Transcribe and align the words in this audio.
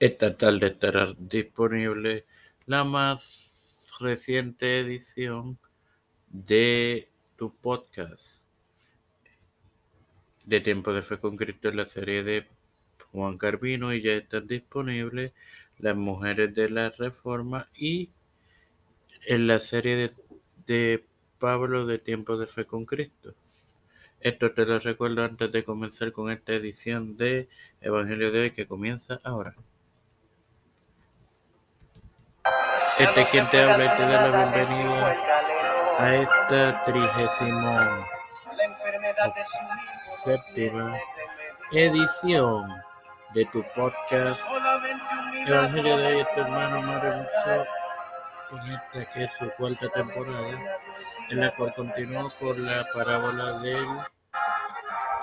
Esta 0.00 0.36
tarde 0.36 0.68
estará 0.68 1.12
disponible 1.18 2.24
la 2.66 2.84
más 2.84 3.96
reciente 3.98 4.78
edición 4.78 5.58
de 6.28 7.08
tu 7.34 7.52
podcast 7.52 8.44
de 10.44 10.60
Tiempo 10.60 10.92
de 10.92 11.02
Fe 11.02 11.18
con 11.18 11.36
Cristo, 11.36 11.72
la 11.72 11.84
serie 11.84 12.22
de 12.22 12.46
Juan 13.10 13.38
Carvino, 13.38 13.92
y 13.92 14.00
ya 14.00 14.12
están 14.12 14.46
disponibles 14.46 15.32
las 15.78 15.96
mujeres 15.96 16.54
de 16.54 16.70
la 16.70 16.90
Reforma 16.90 17.66
y 17.74 18.10
en 19.26 19.48
la 19.48 19.58
serie 19.58 19.96
de, 19.96 20.12
de 20.64 21.04
Pablo 21.40 21.86
de 21.86 21.98
Tiempo 21.98 22.36
de 22.36 22.46
Fe 22.46 22.66
con 22.66 22.84
Cristo. 22.84 23.34
Esto 24.20 24.52
te 24.52 24.64
lo 24.64 24.78
recuerdo 24.78 25.24
antes 25.24 25.50
de 25.50 25.64
comenzar 25.64 26.12
con 26.12 26.30
esta 26.30 26.52
edición 26.52 27.16
de 27.16 27.48
Evangelio 27.80 28.30
de 28.30 28.42
hoy 28.42 28.50
que 28.52 28.66
comienza 28.66 29.18
ahora. 29.24 29.56
Este 32.98 33.20
es 33.20 33.28
quien 33.30 33.46
te 33.50 33.62
habla 33.62 33.84
y 33.84 33.96
te 33.96 34.02
da 34.06 34.28
la 34.28 34.50
bienvenida 34.50 35.16
a 35.98 36.14
esta 36.14 36.82
trigésimo 36.82 37.78
séptima 40.04 40.98
edición 41.70 42.82
de 43.34 43.44
tu 43.46 43.62
podcast 43.74 44.48
Evangelio 45.46 45.96
de 45.96 46.16
hoy, 46.16 46.26
tu 46.34 46.40
hermano 46.40 46.82
Mario 46.82 47.12
en 47.12 47.20
esta 48.72 49.10
que 49.12 49.22
es 49.22 49.32
su 49.32 49.50
cuarta 49.50 49.88
temporada, 49.90 50.58
en 51.30 51.40
la 51.40 51.50
cual 51.54 51.74
continúa 51.74 52.24
por 52.40 52.58
la 52.58 52.84
parábola 52.94 53.52
del 53.58 53.86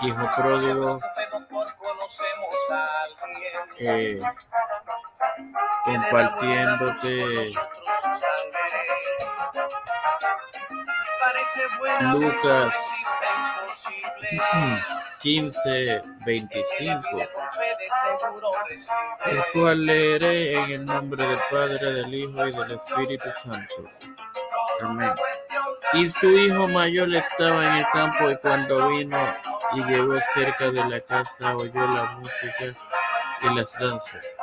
hijo 0.01 0.29
pródigo, 0.37 0.99
eh, 3.79 4.21
compartiéndote 5.85 7.53
Lucas 12.11 12.75
15, 15.19 16.01
25, 16.25 17.01
el 19.25 19.43
cual 19.53 19.85
leeré 19.85 20.53
en 20.53 20.71
el 20.71 20.85
nombre 20.85 21.25
del 21.25 21.39
Padre, 21.49 21.93
del 21.93 22.13
Hijo 22.13 22.47
y 22.47 22.51
del 22.51 22.71
Espíritu 22.71 23.29
Santo. 23.41 23.85
Amén. 24.81 25.13
Y 25.93 26.09
su 26.09 26.29
hijo 26.29 26.67
mayor 26.67 27.13
estaba 27.15 27.65
en 27.65 27.73
el 27.77 27.87
campo 27.93 28.29
y 28.29 28.37
cuando 28.37 28.89
vino 28.89 29.17
y 29.73 29.83
llegó 29.85 30.19
cerca 30.33 30.71
de 30.71 30.85
la 30.85 30.99
casa 30.99 31.55
oyó 31.55 31.87
la 31.87 32.17
música 32.19 32.65
y 33.41 33.55
las 33.55 33.79
danzas. 33.79 34.34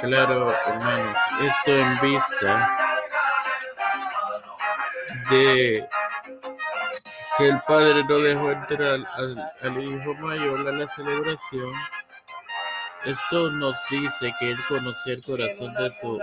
Claro, 0.00 0.52
hermanos, 0.52 1.18
esto 1.40 1.72
en 1.72 2.00
vista 2.00 2.76
de 5.30 5.88
que 7.36 7.48
el 7.48 7.60
padre 7.66 8.04
no 8.04 8.18
dejó 8.18 8.50
entrar 8.50 9.00
al, 9.62 9.82
hijo 9.82 10.14
mayor 10.14 10.68
a 10.68 10.72
la 10.72 10.88
celebración. 10.94 11.72
Esto 13.04 13.50
nos 13.50 13.76
dice 13.90 14.34
que 14.38 14.50
él 14.50 14.58
conocía 14.68 15.14
el 15.14 15.22
corazón 15.22 15.72
de 15.74 15.92
su 15.92 16.20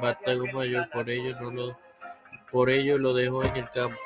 batago 0.00 0.46
mayor, 0.52 0.88
por 0.90 1.08
ello 1.10 1.36
no 1.40 1.50
lo, 1.50 1.78
por 2.50 2.70
ello 2.70 2.98
lo 2.98 3.14
dejó 3.14 3.42
en 3.44 3.56
el 3.56 3.70
campo. 3.70 3.96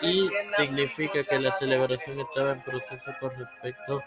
Y 0.00 0.28
significa 0.56 1.24
que 1.24 1.38
la 1.38 1.52
celebración 1.52 2.20
estaba 2.20 2.52
en 2.52 2.62
proceso 2.62 3.12
con 3.20 3.30
respecto 3.36 4.02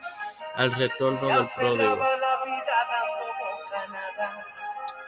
al 0.56 0.74
retorno 0.74 1.28
del 1.28 1.50
pródigo. 1.56 2.00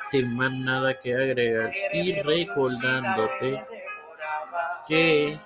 Sin 0.10 0.36
más 0.36 0.52
nada 0.52 1.00
que 1.00 1.14
agregar 1.14 1.72
y 1.94 2.22
recordándote 2.22 3.64
que 4.88 5.40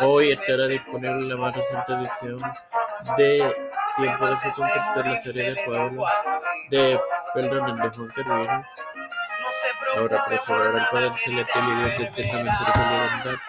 hoy 0.00 0.32
estará 0.32 0.66
disponible 0.66 1.28
la 1.28 1.36
más 1.36 1.56
reciente 1.56 1.92
edición 1.92 2.40
de 3.16 3.54
Tiempo 3.98 4.26
de 4.26 4.36
su 4.36 4.50
contacto 4.52 5.02
la 5.02 5.18
serie 5.18 5.54
de 5.54 5.62
Pablo, 5.66 6.04
de, 6.70 7.00
perdón, 7.34 7.74
de 7.74 7.88
Juan 7.88 8.08
Carvino. 8.08 8.64
Ahora, 9.96 10.24
celebrar 10.46 10.76
al 10.76 10.90
Padre 10.90 11.12
Celestial 11.14 11.64
y 11.68 11.74
Dios 11.74 11.98
de 11.98 12.04
eterna 12.04 12.44
misericordia 12.44 13.40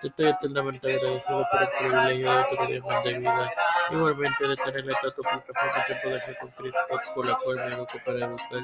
te 0.00 0.06
estoy 0.08 0.28
eternamente 0.28 0.94
agradecido 0.94 1.46
por 1.50 1.62
el 1.62 1.68
privilegio 1.78 2.32
de 2.32 3.10
de 3.10 3.18
vida, 3.18 3.52
igualmente 3.90 4.46
de 4.46 4.56
tener 4.56 4.84
la 4.84 4.92
estatua 4.92 5.24
plataforma 5.24 5.84
Tiempo 5.86 6.08
de 6.08 6.20
Fe 6.20 6.36
con 6.38 6.50
Cristo, 6.50 6.78
por 7.14 7.26
la 7.26 7.34
cual 7.36 7.56
me 7.56 8.00
para 8.04 8.18
educar. 8.18 8.62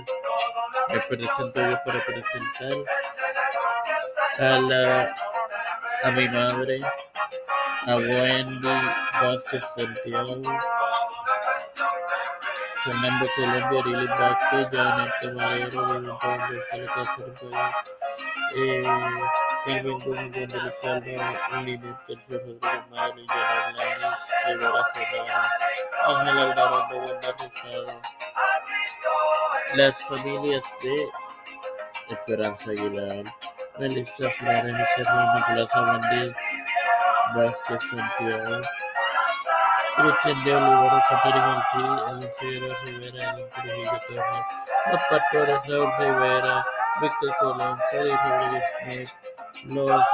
Me 0.88 1.00
presento 1.00 1.70
yo 1.70 1.78
para 1.84 2.04
presentar 2.04 2.72
a 4.38 4.58
la 4.60 5.14
a 6.04 6.10
mi 6.10 6.28
madre, 6.28 6.80
a 7.86 7.96
Wendy 7.96 8.68
Vázquez 9.22 9.64
Santiago, 9.74 10.42
Fernando 12.84 13.26
Colombia, 13.34 13.80
Ariel 13.80 14.08
Vázquez, 14.08 14.68
Janet 14.70 15.12
Cáceres, 16.86 17.42
eh, 18.56 19.82
Gómez 19.82 20.74
Salva, 20.82 21.32
Rodríguez 21.50 21.94
Madre, 22.90 23.24
Las 29.74 30.04
familias 30.04 30.62
de 30.82 31.08
Esperanza 32.10 32.70
Aguilar, 32.70 33.24
Melissa 33.78 34.30
Flores, 34.30 34.76
José 34.76 35.04
Ramón 35.04 35.42
Plaza 35.46 35.80
Bandí, 35.80 36.32
Vázquez 37.34 37.80
Santiago, 37.90 38.60
Cristian 39.96 40.44
de 40.44 40.54
Olivero, 40.54 41.02
Ortiz, 41.56 42.02
Ellen 42.10 42.30
Figueroa 42.38 42.76
Rivera, 42.84 43.32
Ellen 43.32 43.50
Trujillo 43.50 44.00
Torres, 44.06 44.44
Los 44.90 45.02
Pastores, 45.04 45.66
Raúl 45.66 45.92
Rivera, 45.98 46.64
Víctor 47.00 47.36
Colón, 47.40 47.78
Freddy 47.90 48.12
Rodríguez 48.12 48.64
Smith, 48.82 49.10
los 49.64 50.04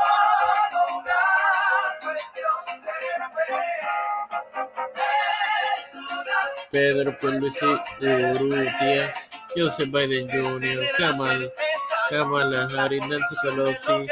Pedro 6.71 7.17
Pierluisi 7.19 7.67
Urrutia, 8.01 9.13
Joseph 9.57 9.91
Biden 9.91 10.29
Jr., 10.29 10.91
Kamal 10.97 11.51
Kamala 12.11 12.69
Harris, 12.75 13.07
Nancy 13.07 13.37
Pelosi, 13.43 14.09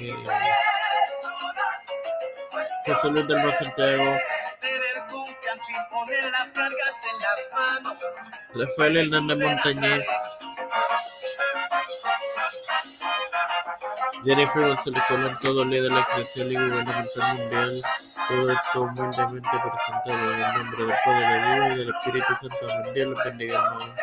eh, 0.00 0.14
José 2.86 3.08
Luis 3.08 3.26
del 3.26 3.54
Santiago, 3.54 4.18
Rafael 8.54 8.96
Hernández 8.98 9.38
Montañez, 9.38 10.06
Jennifer 14.24 14.68
González 14.68 15.02
Colón, 15.08 15.38
todo 15.42 15.64
líder 15.64 15.84
de 15.84 15.90
la 15.90 16.00
eclesial 16.00 16.52
y 16.52 16.56
gubernamental 16.56 17.36
mundial, 17.36 17.82
todo 18.28 18.50
esto 18.50 18.82
humildemente 18.82 19.48
presentado 19.50 20.34
en 20.34 20.42
el 20.42 20.54
nombre 20.54 20.84
del 20.84 20.94
Padre 21.04 21.26
de 21.26 21.54
Dios 21.54 21.72
y 21.72 21.78
del 21.78 21.88
Espíritu 21.88 22.26
Santo. 22.40 22.72
Amén. 22.72 22.94
Dios 22.94 23.08
los 23.08 23.24
bendiga, 23.24 23.64
hermano. 23.64 23.94